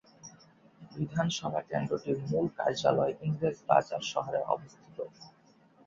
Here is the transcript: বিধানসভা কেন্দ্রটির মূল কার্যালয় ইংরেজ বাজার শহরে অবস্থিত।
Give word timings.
বিধানসভা 0.91 1.61
কেন্দ্রটির 1.69 2.17
মূল 2.27 2.45
কার্যালয় 2.57 3.13
ইংরেজ 3.21 3.57
বাজার 3.69 4.03
শহরে 4.11 4.39
অবস্থিত। 4.53 4.97